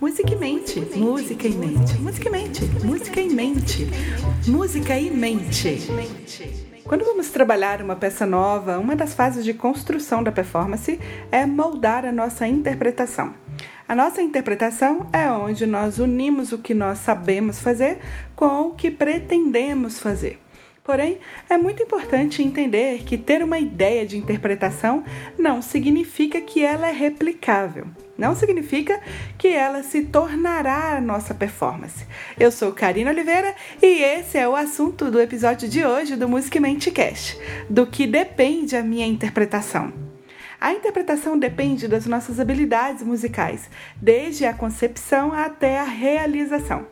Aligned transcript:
Música 0.00 0.32
em 0.32 0.38
mente, 0.38 0.80
música 0.96 1.46
em 1.46 1.52
mente, 1.52 1.98
música 1.98 2.28
em 2.30 2.32
mente, 2.32 2.64
música 2.82 3.20
em 3.20 3.28
mente, 3.28 3.86
música 4.48 4.98
em 4.98 5.10
mente. 5.10 5.78
Quando 6.84 7.04
vamos 7.04 7.28
trabalhar 7.28 7.82
uma 7.82 7.94
peça 7.94 8.24
nova, 8.24 8.78
uma 8.78 8.96
das 8.96 9.12
fases 9.12 9.44
de 9.44 9.52
construção 9.52 10.22
da 10.22 10.32
performance 10.32 10.98
é 11.30 11.44
moldar 11.44 12.06
a 12.06 12.12
nossa 12.12 12.46
interpretação. 12.48 13.34
A 13.86 13.94
nossa 13.94 14.22
interpretação 14.22 15.06
é 15.12 15.30
onde 15.30 15.66
nós 15.66 15.98
unimos 15.98 16.50
o 16.50 16.56
que 16.56 16.72
nós 16.72 17.00
sabemos 17.00 17.60
fazer 17.60 17.98
com 18.34 18.68
o 18.68 18.74
que 18.74 18.90
pretendemos 18.90 19.98
fazer. 19.98 20.40
Porém, 20.90 21.18
é 21.48 21.56
muito 21.56 21.80
importante 21.84 22.42
entender 22.42 23.04
que 23.04 23.16
ter 23.16 23.44
uma 23.44 23.60
ideia 23.60 24.04
de 24.04 24.18
interpretação 24.18 25.04
não 25.38 25.62
significa 25.62 26.40
que 26.40 26.64
ela 26.64 26.88
é 26.88 26.90
replicável. 26.90 27.86
Não 28.18 28.34
significa 28.34 29.00
que 29.38 29.46
ela 29.46 29.84
se 29.84 30.02
tornará 30.02 30.96
a 30.96 31.00
nossa 31.00 31.32
performance. 31.32 32.04
Eu 32.36 32.50
sou 32.50 32.72
Karina 32.72 33.12
Oliveira 33.12 33.54
e 33.80 34.02
esse 34.02 34.36
é 34.36 34.48
o 34.48 34.56
assunto 34.56 35.12
do 35.12 35.20
episódio 35.20 35.68
de 35.68 35.86
hoje 35.86 36.16
do 36.16 36.28
Musicamente 36.28 36.90
Cast, 36.90 37.38
do 37.70 37.86
que 37.86 38.04
depende 38.04 38.74
a 38.74 38.82
minha 38.82 39.06
interpretação. 39.06 39.92
A 40.60 40.72
interpretação 40.72 41.38
depende 41.38 41.86
das 41.86 42.04
nossas 42.04 42.40
habilidades 42.40 43.04
musicais, 43.04 43.70
desde 43.94 44.44
a 44.44 44.52
concepção 44.52 45.32
até 45.32 45.78
a 45.78 45.84
realização. 45.84 46.84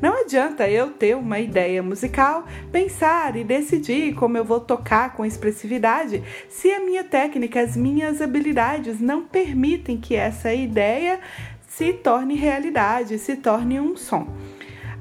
Não 0.00 0.20
adianta 0.20 0.68
eu 0.68 0.90
ter 0.90 1.16
uma 1.16 1.40
ideia 1.40 1.82
musical, 1.82 2.44
pensar 2.70 3.34
e 3.34 3.42
decidir 3.42 4.14
como 4.14 4.36
eu 4.36 4.44
vou 4.44 4.60
tocar 4.60 5.14
com 5.14 5.24
expressividade 5.24 6.22
se 6.50 6.70
a 6.70 6.80
minha 6.80 7.02
técnica, 7.02 7.60
as 7.60 7.76
minhas 7.76 8.20
habilidades 8.20 9.00
não 9.00 9.24
permitem 9.24 9.96
que 9.96 10.14
essa 10.14 10.52
ideia 10.52 11.18
se 11.66 11.94
torne 11.94 12.34
realidade, 12.34 13.18
se 13.18 13.36
torne 13.36 13.80
um 13.80 13.96
som. 13.96 14.28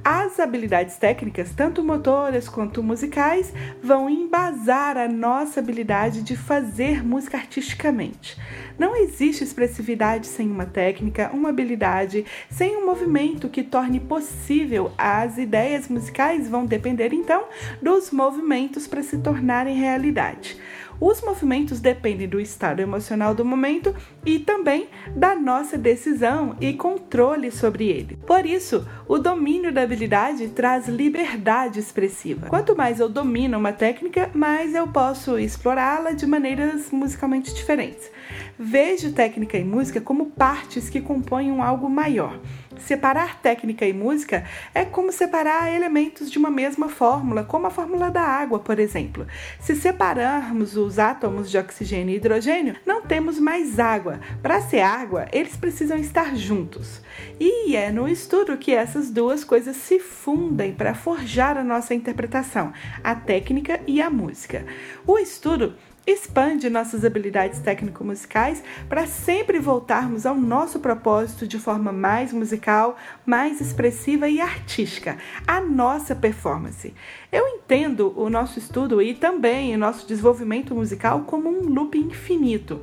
As 0.08 0.40
habilidades 0.40 0.98
técnicas, 0.98 1.52
tanto 1.56 1.84
motoras 1.84 2.48
quanto 2.48 2.84
musicais, 2.84 3.52
vão 3.82 4.08
embasar 4.08 4.98
a 4.98 5.08
nossa 5.08 5.60
habilidade 5.60 6.22
de 6.22 6.36
fazer 6.38 7.04
música 7.04 7.38
artisticamente. 7.38 8.38
Não 8.78 8.96
existe 8.96 9.44
expressividade 9.44 10.28
sem 10.28 10.48
uma 10.48 10.68
técnica, 10.68 11.32
uma 11.34 11.50
habilidade, 11.50 12.24
sem 12.52 12.78
um 12.78 12.86
movimento 12.86 13.50
que 13.50 13.64
torne 13.64 14.00
possível. 14.00 14.92
As 14.96 15.40
ideias 15.40 15.88
musicais 15.88 16.48
vão 16.48 16.68
depender 16.68 17.12
então 17.12 17.46
dos 17.82 18.12
movimentos 18.12 18.86
para 18.86 19.02
se 19.02 19.18
tornarem 19.18 19.76
realidade. 19.76 20.56
Os 21.00 21.22
movimentos 21.22 21.80
dependem 21.80 22.28
do 22.28 22.40
estado 22.40 22.80
emocional 22.80 23.36
do 23.36 23.44
momento 23.44 23.94
e 24.26 24.40
também 24.40 24.88
da 25.16 25.36
nossa 25.36 25.78
decisão 25.78 26.56
e 26.62 26.74
controle 26.74 27.52
sobre 27.52 27.90
ele. 27.90 28.18
Por 28.26 28.46
isso, 28.46 28.88
o 29.08 29.18
domínio 29.18 29.74
da 29.74 29.82
habilidade 29.82 30.48
traz 30.50 30.88
liberdade 30.88 31.80
expressiva. 31.80 32.48
Quanto 32.48 32.76
mais 32.76 33.00
eu 33.00 33.10
domino 33.10 33.58
uma 33.58 33.74
técnica, 33.74 34.30
mais 34.34 34.74
eu 34.74 34.88
posso 34.88 35.38
explorá-la 35.38 36.12
de 36.12 36.26
maneiras 36.26 36.92
musicalmente 36.92 37.54
diferentes. 37.54 38.10
Vejo 38.58 39.12
técnica 39.12 39.58
e 39.58 39.64
música 39.64 40.00
como 40.00 40.28
partes 40.28 40.90
que 40.90 41.02
compõem 41.02 41.60
algo 41.62 41.90
maior. 41.90 42.40
Separar 42.80 43.42
técnica 43.42 43.86
e 43.86 43.94
música 43.94 44.46
é 44.74 44.86
como 44.86 45.12
separar 45.12 45.74
elementos 45.74 46.30
de 46.30 46.38
uma 46.38 46.50
mesma 46.50 46.90
fórmula, 46.90 47.44
como 47.44 47.68
a 47.68 47.70
fórmula 47.70 48.12
da 48.12 48.22
água, 48.22 48.60
por 48.60 48.80
exemplo. 48.80 49.26
Se 49.60 49.76
separarmos 49.76 50.76
os 50.76 51.00
átomos 51.00 51.50
de 51.50 51.58
oxigênio 51.58 52.14
e 52.14 52.18
hidrogênio, 52.18 52.76
não 52.86 53.02
temos 53.02 53.40
mais 53.40 53.80
água. 53.80 54.20
Para 54.42 54.62
ser 54.62 54.82
água, 54.82 55.28
eles 55.32 55.56
precisam 55.56 55.98
estar 55.98 56.36
juntos. 56.36 57.02
E 57.40 57.76
é 57.76 57.92
no 57.92 58.08
estudo 58.08 58.58
que 58.58 58.74
essas 58.74 59.10
duas 59.10 59.44
coisas 59.44 59.76
se 59.76 60.00
fundem 60.00 60.74
para 60.74 60.94
forjar 60.94 61.58
a 61.58 61.64
nossa 61.64 61.94
interpretação, 61.94 62.74
a 63.04 63.16
técnica 63.16 63.80
e 63.88 64.02
a 64.02 64.10
música. 64.10 64.66
O 65.06 65.18
estudo 65.18 65.76
expande 66.08 66.70
nossas 66.70 67.04
habilidades 67.04 67.60
técnico-musicais 67.60 68.64
para 68.88 69.08
sempre 69.08 69.60
voltarmos 69.60 70.26
ao 70.26 70.36
nosso 70.36 70.80
propósito 70.80 71.48
de 71.48 71.58
forma 71.58 71.92
mais 71.92 72.32
musical, 72.32 72.98
mais 73.26 73.60
expressiva 73.60 74.30
e 74.30 74.40
artística, 74.40 75.18
a 75.48 75.60
nossa 75.60 76.16
performance. 76.16 76.94
Eu 77.32 77.48
entendo 77.48 78.14
o 78.16 78.30
nosso 78.30 78.60
estudo 78.60 79.02
e 79.02 79.14
também 79.14 79.74
o 79.74 79.80
nosso 79.80 80.08
desenvolvimento 80.08 80.76
musical 80.76 81.22
como 81.22 81.50
um 81.50 81.68
loop 81.68 81.98
infinito. 81.98 82.82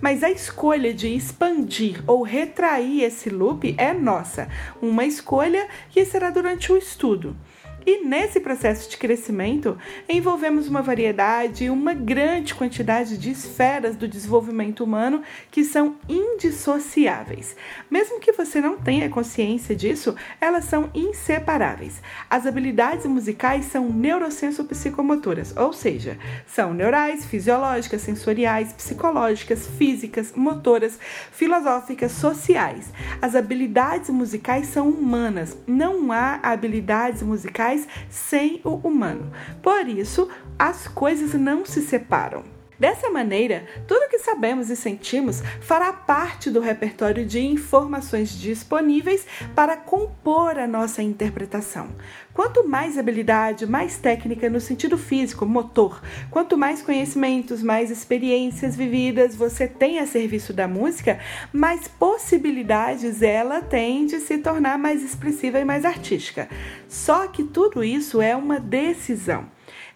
Mas 0.00 0.22
a 0.22 0.30
escolha 0.30 0.92
de 0.92 1.14
expandir 1.14 2.02
ou 2.06 2.22
retrair 2.22 3.02
esse 3.04 3.30
loop 3.30 3.74
é 3.78 3.92
nossa, 3.92 4.48
uma 4.80 5.04
escolha 5.04 5.68
que 5.90 6.04
será 6.04 6.30
durante 6.30 6.72
o 6.72 6.76
estudo. 6.76 7.36
E 7.84 8.04
nesse 8.04 8.40
processo 8.40 8.88
de 8.88 8.96
crescimento, 8.96 9.76
envolvemos 10.08 10.68
uma 10.68 10.82
variedade 10.82 11.64
e 11.64 11.70
uma 11.70 11.94
grande 11.94 12.54
quantidade 12.54 13.18
de 13.18 13.30
esferas 13.30 13.96
do 13.96 14.06
desenvolvimento 14.06 14.84
humano 14.84 15.22
que 15.50 15.64
são 15.64 15.96
indissociáveis. 16.08 17.56
Mesmo 17.90 18.20
que 18.20 18.32
você 18.32 18.60
não 18.60 18.76
tenha 18.76 19.08
consciência 19.08 19.74
disso, 19.74 20.14
elas 20.40 20.64
são 20.64 20.90
inseparáveis. 20.94 22.00
As 22.30 22.46
habilidades 22.46 23.06
musicais 23.06 23.64
são 23.66 23.88
neurosenso-psicomotoras, 23.88 25.56
ou 25.56 25.72
seja, 25.72 26.18
são 26.46 26.72
neurais, 26.72 27.24
fisiológicas, 27.24 28.02
sensoriais, 28.02 28.72
psicológicas, 28.72 29.66
físicas, 29.66 30.32
motoras, 30.36 30.98
filosóficas, 31.32 32.12
sociais. 32.12 32.92
As 33.20 33.34
habilidades 33.34 34.10
musicais 34.10 34.66
são 34.66 34.88
humanas, 34.88 35.56
não 35.66 36.12
há 36.12 36.38
habilidades 36.42 37.22
musicais 37.22 37.71
sem 38.08 38.60
o 38.64 38.74
humano. 38.76 39.32
Por 39.62 39.88
isso, 39.88 40.28
as 40.58 40.86
coisas 40.86 41.34
não 41.34 41.64
se 41.64 41.82
separam. 41.82 42.44
Dessa 42.82 43.10
maneira, 43.10 43.64
tudo 43.86 44.08
que 44.08 44.18
sabemos 44.18 44.68
e 44.68 44.74
sentimos 44.74 45.40
fará 45.60 45.92
parte 45.92 46.50
do 46.50 46.58
repertório 46.58 47.24
de 47.24 47.38
informações 47.38 48.36
disponíveis 48.36 49.24
para 49.54 49.76
compor 49.76 50.58
a 50.58 50.66
nossa 50.66 51.00
interpretação. 51.00 51.90
Quanto 52.34 52.68
mais 52.68 52.98
habilidade, 52.98 53.66
mais 53.66 53.98
técnica 53.98 54.50
no 54.50 54.60
sentido 54.60 54.98
físico, 54.98 55.46
motor, 55.46 56.02
quanto 56.28 56.58
mais 56.58 56.82
conhecimentos, 56.82 57.62
mais 57.62 57.88
experiências 57.88 58.74
vividas 58.74 59.36
você 59.36 59.68
tem 59.68 60.00
a 60.00 60.06
serviço 60.08 60.52
da 60.52 60.66
música, 60.66 61.20
mais 61.52 61.86
possibilidades 61.86 63.22
ela 63.22 63.62
tem 63.62 64.06
de 64.06 64.18
se 64.18 64.38
tornar 64.38 64.76
mais 64.76 65.04
expressiva 65.04 65.60
e 65.60 65.64
mais 65.64 65.84
artística. 65.84 66.48
Só 66.88 67.28
que 67.28 67.44
tudo 67.44 67.84
isso 67.84 68.20
é 68.20 68.34
uma 68.34 68.58
decisão. 68.58 69.46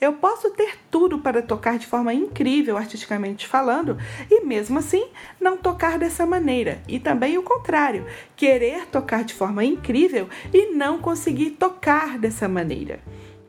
Eu 0.00 0.14
posso 0.14 0.50
ter 0.50 0.76
tudo 0.90 1.18
para 1.18 1.42
tocar 1.42 1.78
de 1.78 1.86
forma 1.86 2.12
incrível, 2.12 2.76
artisticamente 2.76 3.46
falando, 3.46 3.96
e 4.30 4.44
mesmo 4.44 4.78
assim 4.78 5.08
não 5.40 5.56
tocar 5.56 5.98
dessa 5.98 6.26
maneira. 6.26 6.82
E 6.86 6.98
também 6.98 7.38
o 7.38 7.42
contrário, 7.42 8.06
querer 8.34 8.86
tocar 8.86 9.24
de 9.24 9.34
forma 9.34 9.64
incrível 9.64 10.28
e 10.52 10.72
não 10.72 10.98
conseguir 10.98 11.50
tocar 11.52 12.18
dessa 12.18 12.48
maneira. 12.48 13.00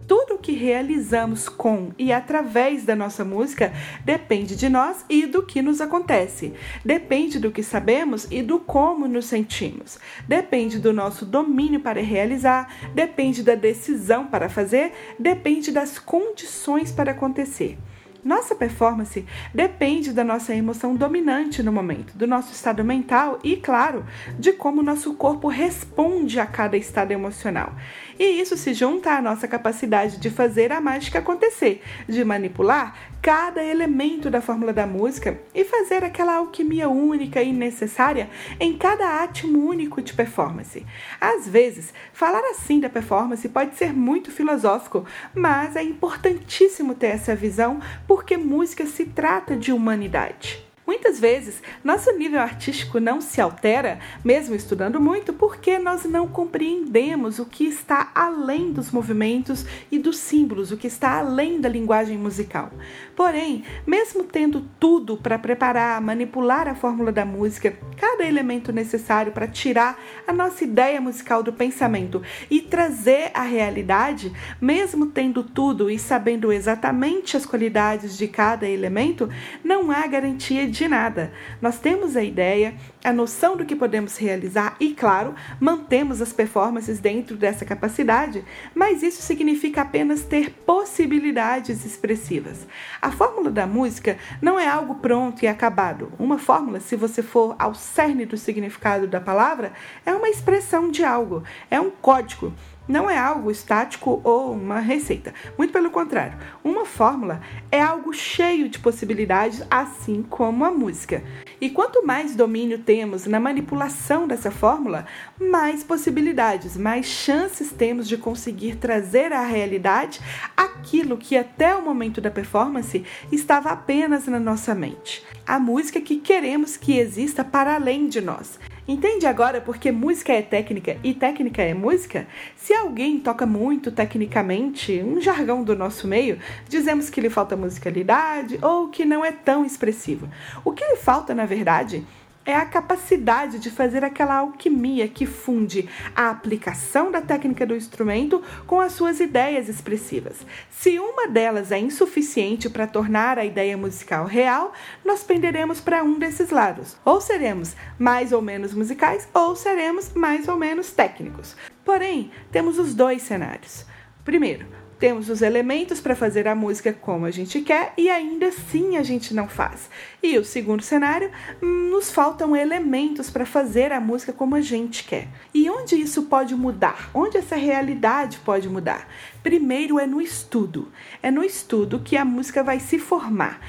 Tudo 0.07 0.35
o 0.35 0.39
que 0.39 0.53
realizamos 0.53 1.49
com 1.49 1.91
e 1.97 2.13
através 2.13 2.85
da 2.85 2.95
nossa 2.95 3.25
música 3.25 3.73
depende 4.05 4.55
de 4.55 4.69
nós 4.69 5.03
e 5.09 5.25
do 5.25 5.43
que 5.43 5.61
nos 5.61 5.81
acontece. 5.81 6.53
Depende 6.83 7.37
do 7.39 7.51
que 7.51 7.61
sabemos 7.61 8.25
e 8.31 8.41
do 8.41 8.57
como 8.57 9.05
nos 9.05 9.25
sentimos. 9.25 9.99
Depende 10.25 10.79
do 10.79 10.93
nosso 10.93 11.25
domínio 11.25 11.81
para 11.81 12.01
realizar, 12.01 12.73
depende 12.95 13.43
da 13.43 13.55
decisão 13.55 14.27
para 14.27 14.47
fazer, 14.47 14.93
depende 15.19 15.71
das 15.71 15.99
condições 15.99 16.89
para 16.89 17.11
acontecer. 17.11 17.77
Nossa 18.23 18.55
performance 18.55 19.25
depende 19.53 20.11
da 20.11 20.23
nossa 20.23 20.53
emoção 20.53 20.95
dominante 20.95 21.63
no 21.63 21.71
momento, 21.71 22.17
do 22.17 22.27
nosso 22.27 22.51
estado 22.51 22.83
mental 22.83 23.39
e, 23.43 23.55
claro, 23.55 24.05
de 24.37 24.53
como 24.53 24.83
nosso 24.83 25.13
corpo 25.13 25.47
responde 25.47 26.39
a 26.39 26.45
cada 26.45 26.77
estado 26.77 27.11
emocional. 27.11 27.73
E 28.19 28.41
isso 28.41 28.57
se 28.57 28.73
junta 28.73 29.11
à 29.11 29.21
nossa 29.21 29.47
capacidade 29.47 30.17
de 30.17 30.29
fazer 30.29 30.71
a 30.71 30.81
mágica 30.81 31.19
acontecer, 31.19 31.81
de 32.07 32.23
manipular 32.23 32.95
cada 33.21 33.63
elemento 33.63 34.29
da 34.29 34.41
fórmula 34.41 34.71
da 34.71 34.85
música 34.85 35.39
e 35.53 35.63
fazer 35.63 36.03
aquela 36.03 36.35
alquimia 36.35 36.89
única 36.89 37.41
e 37.41 37.51
necessária 37.51 38.29
em 38.59 38.77
cada 38.77 39.21
átimo 39.23 39.67
único 39.67 40.01
de 40.01 40.13
performance. 40.13 40.85
Às 41.19 41.47
vezes, 41.47 41.93
falar 42.13 42.43
assim 42.51 42.79
da 42.79 42.89
performance 42.89 43.47
pode 43.49 43.75
ser 43.75 43.93
muito 43.93 44.31
filosófico, 44.31 45.05
mas 45.33 45.75
é 45.75 45.83
importantíssimo 45.83 46.95
ter 46.95 47.07
essa 47.07 47.35
visão 47.35 47.79
porque 48.07 48.37
música 48.37 48.85
se 48.85 49.05
trata 49.05 49.55
de 49.55 49.71
humanidade. 49.71 50.66
Muitas 50.87 51.19
vezes, 51.19 51.61
nosso 51.83 52.09
nível 52.13 52.39
artístico 52.39 52.97
não 52.97 53.19
se 53.19 53.41
altera, 53.41 53.99
mesmo 54.23 54.55
estudando 54.55 55.01
muito, 55.01 55.33
porque 55.33 55.77
nós 55.77 56.05
não 56.05 56.29
compreendemos 56.29 57.39
o 57.39 57.45
que 57.45 57.65
está 57.65 58.09
além 58.15 58.71
dos 58.71 58.89
movimentos 58.89 59.65
e 59.91 59.99
dos 59.99 60.17
símbolos, 60.17 60.71
o 60.71 60.77
que 60.77 60.87
está 60.87 61.19
além 61.19 61.59
da 61.59 61.67
linguagem 61.67 62.17
musical. 62.17 62.71
Porém, 63.17 63.65
mesmo 63.85 64.23
tendo 64.23 64.65
tudo 64.79 65.17
para 65.17 65.37
preparar, 65.37 65.99
manipular 65.99 66.69
a 66.69 66.75
fórmula 66.75 67.11
da 67.11 67.25
música, 67.25 67.77
cada 67.97 68.23
elemento 68.23 68.71
necessário 68.71 69.33
para 69.33 69.45
tirar 69.45 69.99
a 70.25 70.31
nossa 70.31 70.63
ideia 70.63 71.01
musical 71.01 71.43
do 71.43 71.51
pensamento 71.51 72.21
e 72.49 72.61
trazer 72.61 73.31
a 73.33 73.41
realidade, 73.41 74.31
mesmo 74.61 75.07
tendo 75.07 75.43
tudo 75.43 75.91
e 75.91 75.99
sabendo 75.99 76.49
exatamente 76.49 77.35
as 77.35 77.45
qualidades 77.45 78.17
de 78.17 78.27
cada 78.29 78.65
elemento, 78.69 79.29
não 79.65 79.91
há 79.91 80.07
garantia 80.07 80.65
de 80.65 80.76
nada. 80.85 81.31
Nós 81.61 81.79
temos 81.79 82.17
a 82.17 82.21
ideia, 82.21 82.75
a 83.01 83.13
noção 83.13 83.55
do 83.55 83.65
que 83.65 83.73
podemos 83.73 84.17
realizar 84.17 84.75
e, 84.81 84.93
claro, 84.93 85.33
mantemos 85.61 86.21
as 86.21 86.33
performances 86.33 86.99
dentro 86.99 87.37
dessa 87.37 87.63
capacidade, 87.63 88.43
mas 88.75 89.01
isso 89.01 89.21
significa 89.21 89.81
apenas 89.81 90.23
ter 90.23 90.51
possibilidades 90.65 91.85
expressivas. 91.85 92.67
A 93.01 93.09
fórmula 93.09 93.49
da 93.49 93.65
música 93.65 94.17
não 94.41 94.59
é 94.59 94.67
algo 94.67 94.95
pronto 94.95 95.43
e 95.43 95.47
acabado. 95.47 96.11
Uma 96.19 96.37
fórmula, 96.37 96.81
se 96.81 96.97
você 96.97 97.23
for 97.23 97.55
ao 97.57 97.73
cerne 97.73 98.25
do 98.25 98.35
significado 98.35 99.07
da 99.07 99.21
palavra, 99.21 99.71
é 100.05 100.13
uma 100.13 100.27
expressão 100.27 100.91
de 100.91 101.05
algo, 101.05 101.43
é 101.71 101.79
um 101.79 101.89
código 101.89 102.51
não 102.87 103.09
é 103.09 103.17
algo 103.17 103.51
estático 103.51 104.21
ou 104.23 104.53
uma 104.53 104.79
receita. 104.79 105.33
Muito 105.57 105.73
pelo 105.73 105.89
contrário, 105.89 106.37
uma 106.63 106.85
fórmula 106.85 107.41
é 107.71 107.81
algo 107.81 108.13
cheio 108.13 108.69
de 108.69 108.79
possibilidades, 108.79 109.61
assim 109.69 110.23
como 110.23 110.63
a 110.63 110.71
música. 110.71 111.23
E 111.59 111.69
quanto 111.69 112.05
mais 112.05 112.35
domínio 112.35 112.79
temos 112.79 113.25
na 113.25 113.39
manipulação 113.39 114.27
dessa 114.27 114.51
fórmula, 114.51 115.05
mais 115.39 115.83
possibilidades, 115.83 116.77
mais 116.77 117.05
chances 117.05 117.71
temos 117.71 118.07
de 118.07 118.15
conseguir 118.15 118.75
trazer 118.75 119.33
à 119.33 119.41
realidade 119.41 120.19
aquilo 120.55 121.17
que 121.17 121.35
até 121.35 121.75
o 121.75 121.83
momento 121.83 122.21
da 122.21 122.29
performance 122.29 123.03
estava 123.31 123.71
apenas 123.71 124.27
na 124.27 124.39
nossa 124.39 124.75
mente. 124.75 125.25
A 125.45 125.59
música 125.59 125.99
que 125.99 126.17
queremos 126.17 126.77
que 126.77 126.97
exista 126.97 127.43
para 127.43 127.75
além 127.75 128.07
de 128.07 128.21
nós. 128.21 128.59
Entende 128.87 129.25
agora 129.27 129.59
porque 129.59 129.91
música 129.91 130.31
é 130.31 130.41
técnica 130.41 130.95
e 131.03 131.13
técnica 131.13 131.61
é 131.61 131.73
música? 131.73 132.25
Se 132.55 132.73
alguém 132.73 133.19
toca 133.19 133.45
muito 133.45 133.91
tecnicamente, 133.91 135.03
um 135.03 135.19
jargão 135.19 135.61
do 135.61 135.75
nosso 135.75 136.07
meio, 136.07 136.39
dizemos 136.69 137.09
que 137.09 137.19
lhe 137.19 137.29
falta 137.29 137.57
musicalidade 137.57 138.57
ou 138.61 138.87
que 138.87 139.03
não 139.03 139.25
é 139.25 139.31
tão 139.33 139.65
expressivo. 139.65 140.29
O 140.63 140.71
que 140.71 140.85
lhe 140.85 140.95
falta, 140.95 141.35
na 141.35 141.45
verdade, 141.45 142.01
é 142.47 142.55
a 142.55 142.65
capacidade 142.65 143.59
de 143.59 143.69
fazer 143.69 144.05
aquela 144.05 144.37
alquimia 144.37 145.05
que 145.09 145.25
funde 145.25 145.89
a 146.15 146.29
aplicação 146.29 147.11
da 147.11 147.21
técnica 147.21 147.65
do 147.65 147.75
instrumento 147.75 148.41
com 148.65 148.79
as 148.79 148.93
suas 148.93 149.19
ideias 149.19 149.67
expressivas. 149.67 150.45
Se 150.71 150.97
uma 150.97 151.27
delas 151.27 151.73
é 151.73 151.77
insuficiente 151.77 152.69
para 152.69 152.87
tornar 152.87 153.37
a 153.37 153.43
ideia 153.43 153.75
musical 153.75 154.25
real, 154.25 154.71
nós 155.03 155.23
penderemos 155.23 155.81
para 155.81 156.01
um 156.05 156.17
desses 156.17 156.49
lados. 156.49 156.95
Ou 157.03 157.19
seremos 157.19 157.75
mais 157.99 158.31
ou 158.31 158.41
menos 158.41 158.73
musicais, 158.73 159.27
ou 159.33 159.53
seremos 159.53 160.13
mais 160.13 160.47
ou 160.47 160.55
menos 160.55 160.89
técnicos. 160.91 161.53
Porém, 161.83 162.31
temos 162.49 162.79
os 162.79 162.95
dois 162.95 163.23
cenários. 163.23 163.85
Primeiro, 164.23 164.65
temos 164.99 165.29
os 165.29 165.41
elementos 165.41 165.99
para 165.99 166.15
fazer 166.15 166.47
a 166.47 166.55
música 166.55 166.91
como 166.91 167.25
a 167.25 167.31
gente 167.31 167.61
quer 167.61 167.93
e 167.97 168.09
ainda 168.09 168.47
assim 168.47 168.97
a 168.97 169.03
gente 169.03 169.33
não 169.33 169.47
faz. 169.47 169.89
E 170.21 170.37
o 170.37 170.43
segundo 170.43 170.81
cenário, 170.81 171.31
nos 171.61 172.11
faltam 172.11 172.55
elementos 172.55 173.29
para 173.29 173.45
fazer 173.45 173.91
a 173.91 173.99
música 173.99 174.33
como 174.33 174.55
a 174.55 174.61
gente 174.61 175.03
quer. 175.03 175.27
E 175.53 175.69
onde 175.69 175.95
isso 175.95 176.23
pode 176.23 176.55
mudar? 176.55 177.09
Onde 177.13 177.37
essa 177.37 177.55
realidade 177.55 178.39
pode 178.39 178.67
mudar? 178.67 179.07
Primeiro 179.43 179.99
é 179.99 180.07
no 180.07 180.21
estudo. 180.21 180.91
É 181.21 181.29
no 181.29 181.43
estudo 181.43 181.99
que 181.99 182.17
a 182.17 182.25
música 182.25 182.63
vai 182.63 182.79
se 182.79 182.97
formar 182.97 183.59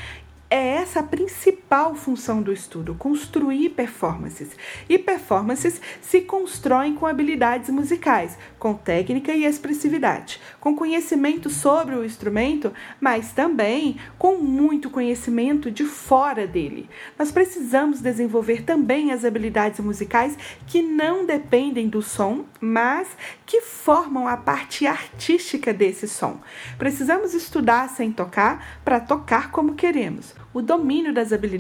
é 0.51 0.77
essa 0.77 1.01
a 1.01 1.03
principal 1.03 1.58
função 1.95 2.41
do 2.41 2.53
estudo, 2.53 2.95
construir 2.95 3.71
performances. 3.71 4.51
E 4.89 4.99
performances 4.99 5.81
se 6.01 6.23
constroem 6.23 6.95
com 6.95 7.07
habilidades 7.07 7.69
musicais, 7.69 8.39
com 8.59 8.73
técnica 8.73 9.33
e 9.33 9.45
expressividade, 9.45 10.41
com 10.59 10.75
conhecimento 10.75 11.51
sobre 11.51 11.95
o 11.95 12.05
instrumento, 12.05 12.73
mas 12.99 13.33
também 13.33 13.99
com 14.19 14.39
muito 14.39 14.89
conhecimento 14.89 15.71
de 15.71 15.85
fora 15.85 16.47
dele. 16.47 16.89
Nós 17.19 17.31
precisamos 17.31 18.01
desenvolver 18.01 18.63
também 18.63 19.13
as 19.13 19.25
habilidades 19.25 19.81
musicais 19.81 20.37
que 20.67 20.81
não 20.81 21.27
dependem 21.27 21.89
do 21.89 22.01
som, 22.01 22.47
mas 22.61 23.09
que 23.45 23.61
formam 23.61 24.27
a 24.27 24.37
parte 24.37 24.87
artística 24.87 25.73
desse 25.73 26.09
som. 26.09 26.41
Precisamos 26.79 27.35
estudar 27.35 27.89
sem 27.91 28.11
tocar 28.11 28.81
para 28.85 29.01
tocar 29.01 29.51
como 29.51 29.75
queremos 29.75 30.35
o 30.53 30.63
domínio 30.63 31.13
das 31.13 31.33
habilidades 31.33 31.58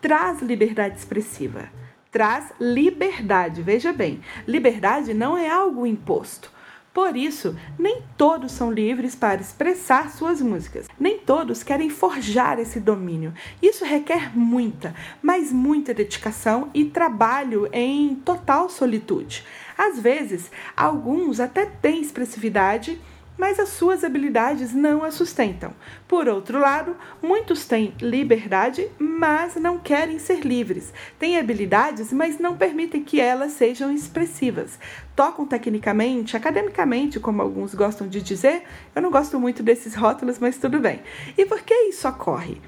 traz 0.00 0.42
liberdade 0.42 0.98
expressiva. 0.98 1.70
Traz 2.10 2.52
liberdade. 2.60 3.62
Veja 3.62 3.92
bem, 3.92 4.20
liberdade 4.46 5.14
não 5.14 5.38
é 5.38 5.48
algo 5.48 5.86
imposto. 5.86 6.50
Por 6.92 7.16
isso, 7.16 7.56
nem 7.78 8.02
todos 8.18 8.52
são 8.52 8.70
livres 8.70 9.14
para 9.14 9.40
expressar 9.40 10.10
suas 10.10 10.42
músicas. 10.42 10.86
Nem 11.00 11.18
todos 11.18 11.62
querem 11.62 11.88
forjar 11.88 12.58
esse 12.58 12.78
domínio. 12.78 13.32
Isso 13.62 13.82
requer 13.82 14.36
muita, 14.36 14.94
mas 15.22 15.50
muita 15.50 15.94
dedicação 15.94 16.68
e 16.74 16.84
trabalho 16.84 17.66
em 17.72 18.14
total 18.16 18.68
solitude. 18.68 19.42
Às 19.78 19.98
vezes, 19.98 20.50
alguns 20.76 21.40
até 21.40 21.64
têm 21.64 22.02
expressividade 22.02 23.00
mas 23.42 23.58
as 23.58 23.70
suas 23.70 24.04
habilidades 24.04 24.72
não 24.72 25.02
a 25.02 25.10
sustentam. 25.10 25.74
Por 26.06 26.28
outro 26.28 26.60
lado, 26.60 26.96
muitos 27.20 27.66
têm 27.66 27.92
liberdade, 28.00 28.88
mas 29.00 29.56
não 29.56 29.80
querem 29.80 30.20
ser 30.20 30.46
livres. 30.46 30.94
Têm 31.18 31.36
habilidades, 31.36 32.12
mas 32.12 32.38
não 32.38 32.56
permitem 32.56 33.02
que 33.02 33.20
elas 33.20 33.50
sejam 33.50 33.92
expressivas. 33.92 34.78
Tocam 35.16 35.44
tecnicamente, 35.44 36.36
academicamente, 36.36 37.18
como 37.18 37.42
alguns 37.42 37.74
gostam 37.74 38.06
de 38.06 38.22
dizer. 38.22 38.62
Eu 38.94 39.02
não 39.02 39.10
gosto 39.10 39.40
muito 39.40 39.60
desses 39.60 39.96
rótulos, 39.96 40.38
mas 40.38 40.56
tudo 40.56 40.78
bem. 40.78 41.02
E 41.36 41.44
por 41.44 41.62
que 41.62 41.74
isso 41.74 42.06
ocorre? 42.06 42.60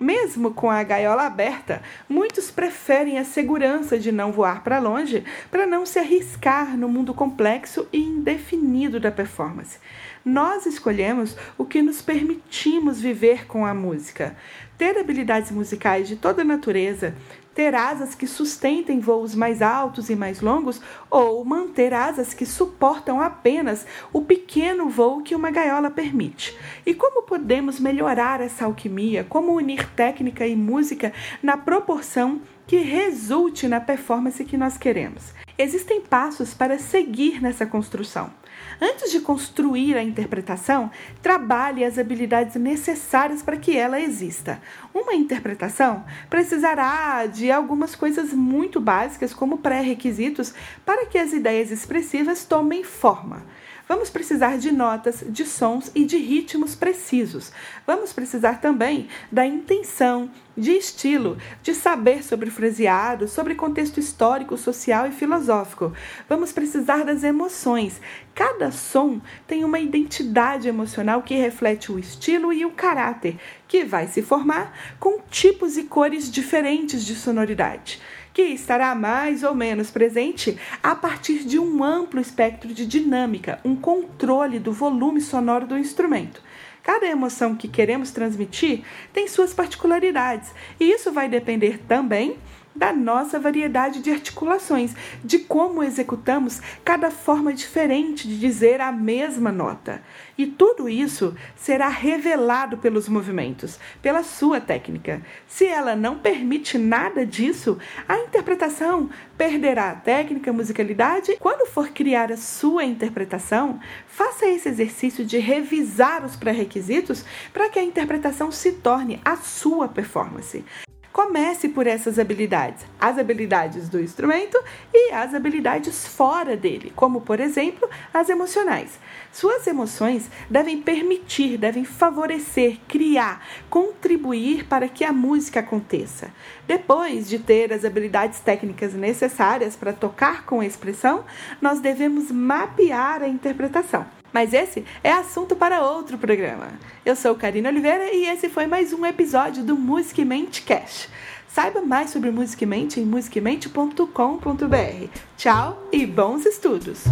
Mesmo 0.00 0.52
com 0.52 0.68
a 0.68 0.82
gaiola 0.82 1.26
aberta, 1.26 1.80
muitos 2.08 2.50
preferem 2.50 3.20
a 3.20 3.24
segurança 3.24 3.96
de 3.96 4.10
não 4.10 4.32
voar 4.32 4.64
para 4.64 4.80
longe 4.80 5.22
para 5.48 5.64
não 5.64 5.86
se 5.86 5.98
arriscar 5.98 6.76
no 6.76 6.88
mundo 6.88 7.14
complexo 7.14 7.86
e 7.92 8.00
indefinido 8.00 8.98
da 8.98 9.12
performance. 9.12 9.78
Nós 10.24 10.66
escolhemos 10.66 11.36
o 11.58 11.64
que 11.64 11.82
nos 11.82 12.00
permitimos 12.00 13.00
viver 13.00 13.46
com 13.46 13.66
a 13.66 13.74
música. 13.74 14.36
Ter 14.78 14.96
habilidades 14.96 15.50
musicais 15.50 16.06
de 16.06 16.14
toda 16.14 16.44
natureza, 16.44 17.14
ter 17.52 17.74
asas 17.74 18.14
que 18.14 18.26
sustentem 18.26 19.00
voos 19.00 19.34
mais 19.34 19.60
altos 19.60 20.08
e 20.10 20.16
mais 20.16 20.40
longos 20.40 20.80
ou 21.10 21.44
manter 21.44 21.92
asas 21.92 22.32
que 22.32 22.46
suportam 22.46 23.20
apenas 23.20 23.84
o 24.12 24.22
pequeno 24.22 24.88
voo 24.88 25.22
que 25.22 25.34
uma 25.34 25.50
gaiola 25.50 25.90
permite. 25.90 26.56
E 26.86 26.94
como 26.94 27.24
podemos 27.24 27.80
melhorar 27.80 28.40
essa 28.40 28.64
alquimia? 28.64 29.26
Como 29.28 29.54
unir 29.54 29.88
técnica 29.90 30.46
e 30.46 30.54
música 30.54 31.12
na 31.42 31.56
proporção 31.56 32.40
que 32.66 32.76
resulte 32.76 33.66
na 33.66 33.80
performance 33.80 34.44
que 34.44 34.56
nós 34.56 34.78
queremos? 34.78 35.34
Existem 35.62 36.00
passos 36.00 36.52
para 36.52 36.76
seguir 36.76 37.40
nessa 37.40 37.64
construção. 37.64 38.34
Antes 38.80 39.12
de 39.12 39.20
construir 39.20 39.96
a 39.96 40.02
interpretação, 40.02 40.90
trabalhe 41.22 41.84
as 41.84 41.98
habilidades 41.98 42.56
necessárias 42.56 43.44
para 43.44 43.56
que 43.56 43.76
ela 43.76 44.00
exista. 44.00 44.60
Uma 44.92 45.14
interpretação 45.14 46.04
precisará 46.28 47.26
de 47.26 47.48
algumas 47.52 47.94
coisas 47.94 48.32
muito 48.32 48.80
básicas, 48.80 49.32
como 49.32 49.58
pré-requisitos, 49.58 50.52
para 50.84 51.06
que 51.06 51.16
as 51.16 51.32
ideias 51.32 51.70
expressivas 51.70 52.44
tomem 52.44 52.82
forma. 52.82 53.44
Vamos 53.92 54.08
precisar 54.08 54.56
de 54.56 54.72
notas, 54.72 55.22
de 55.28 55.44
sons 55.44 55.92
e 55.94 56.06
de 56.06 56.16
ritmos 56.16 56.74
precisos. 56.74 57.52
Vamos 57.86 58.10
precisar 58.10 58.58
também 58.58 59.06
da 59.30 59.44
intenção, 59.44 60.30
de 60.56 60.70
estilo, 60.70 61.36
de 61.62 61.74
saber 61.74 62.24
sobre 62.24 62.50
fraseado, 62.50 63.28
sobre 63.28 63.54
contexto 63.54 64.00
histórico, 64.00 64.56
social 64.56 65.06
e 65.06 65.12
filosófico. 65.12 65.92
Vamos 66.26 66.52
precisar 66.52 67.04
das 67.04 67.22
emoções. 67.22 68.00
Cada 68.34 68.70
som 68.70 69.20
tem 69.46 69.62
uma 69.62 69.78
identidade 69.78 70.68
emocional 70.68 71.20
que 71.20 71.34
reflete 71.34 71.92
o 71.92 71.98
estilo 71.98 72.50
e 72.50 72.64
o 72.64 72.70
caráter, 72.70 73.36
que 73.68 73.84
vai 73.84 74.06
se 74.06 74.22
formar 74.22 74.72
com 74.98 75.20
tipos 75.30 75.76
e 75.76 75.84
cores 75.84 76.30
diferentes 76.30 77.04
de 77.04 77.14
sonoridade 77.14 78.00
que 78.32 78.42
estará 78.42 78.94
mais 78.94 79.42
ou 79.42 79.54
menos 79.54 79.90
presente 79.90 80.58
a 80.82 80.94
partir 80.94 81.44
de 81.44 81.58
um 81.58 81.82
amplo 81.84 82.20
espectro 82.20 82.72
de 82.72 82.86
dinâmica, 82.86 83.60
um 83.64 83.76
controle 83.76 84.58
do 84.58 84.72
volume 84.72 85.20
sonoro 85.20 85.66
do 85.66 85.78
instrumento. 85.78 86.42
Cada 86.82 87.06
emoção 87.06 87.54
que 87.54 87.68
queremos 87.68 88.10
transmitir 88.10 88.82
tem 89.12 89.28
suas 89.28 89.54
particularidades, 89.54 90.50
e 90.80 90.90
isso 90.90 91.12
vai 91.12 91.28
depender 91.28 91.78
também 91.86 92.36
da 92.74 92.92
nossa 92.92 93.38
variedade 93.38 94.00
de 94.00 94.10
articulações, 94.10 94.94
de 95.24 95.38
como 95.38 95.82
executamos 95.82 96.60
cada 96.84 97.10
forma 97.10 97.52
diferente 97.52 98.26
de 98.26 98.38
dizer 98.38 98.80
a 98.80 98.90
mesma 98.90 99.52
nota. 99.52 100.02
E 100.36 100.46
tudo 100.46 100.88
isso 100.88 101.34
será 101.54 101.88
revelado 101.88 102.78
pelos 102.78 103.08
movimentos, 103.08 103.78
pela 104.00 104.22
sua 104.22 104.60
técnica. 104.60 105.22
Se 105.46 105.66
ela 105.66 105.94
não 105.94 106.18
permite 106.18 106.78
nada 106.78 107.24
disso, 107.26 107.78
a 108.08 108.18
interpretação 108.18 109.10
perderá 109.36 109.90
a 109.90 109.94
técnica, 109.94 110.52
musicalidade. 110.52 111.36
Quando 111.38 111.68
for 111.68 111.90
criar 111.90 112.32
a 112.32 112.36
sua 112.36 112.84
interpretação, 112.84 113.80
faça 114.06 114.46
esse 114.46 114.68
exercício 114.68 115.24
de 115.24 115.38
revisar 115.38 116.24
os 116.24 116.36
pré-requisitos 116.36 117.24
para 117.52 117.68
que 117.68 117.78
a 117.78 117.82
interpretação 117.82 118.50
se 118.50 118.72
torne 118.72 119.20
a 119.24 119.36
sua 119.36 119.88
performance. 119.88 120.64
Comece 121.12 121.68
por 121.68 121.86
essas 121.86 122.18
habilidades, 122.18 122.86
as 122.98 123.18
habilidades 123.18 123.86
do 123.86 124.00
instrumento 124.00 124.58
e 124.94 125.12
as 125.12 125.34
habilidades 125.34 126.06
fora 126.08 126.56
dele, 126.56 126.90
como 126.96 127.20
por 127.20 127.38
exemplo 127.38 127.86
as 128.14 128.30
emocionais. 128.30 128.98
Suas 129.30 129.66
emoções 129.66 130.30
devem 130.48 130.80
permitir, 130.80 131.58
devem 131.58 131.84
favorecer, 131.84 132.78
criar, 132.88 133.46
contribuir 133.68 134.64
para 134.64 134.88
que 134.88 135.04
a 135.04 135.12
música 135.12 135.60
aconteça. 135.60 136.32
Depois 136.66 137.28
de 137.28 137.38
ter 137.38 137.74
as 137.74 137.84
habilidades 137.84 138.40
técnicas 138.40 138.94
necessárias 138.94 139.76
para 139.76 139.92
tocar 139.92 140.46
com 140.46 140.62
expressão, 140.62 141.26
nós 141.60 141.78
devemos 141.78 142.30
mapear 142.30 143.22
a 143.22 143.28
interpretação. 143.28 144.21
Mas 144.32 144.54
esse 144.54 144.84
é 145.04 145.12
assunto 145.12 145.54
para 145.54 145.82
outro 145.82 146.16
programa. 146.16 146.68
Eu 147.04 147.14
sou 147.14 147.34
Karina 147.34 147.68
Oliveira 147.68 148.12
e 148.12 148.26
esse 148.26 148.48
foi 148.48 148.66
mais 148.66 148.92
um 148.92 149.04
episódio 149.04 149.62
do 149.62 149.76
Music 149.76 150.24
Mente 150.24 150.62
Cash. 150.62 151.08
Saiba 151.48 151.82
mais 151.82 152.10
sobre 152.10 152.30
Music 152.30 152.64
Mente 152.64 152.98
em 152.98 153.04
musicmente.com.br. 153.04 155.08
Tchau 155.36 155.88
e 155.92 156.06
bons 156.06 156.46
estudos! 156.46 157.04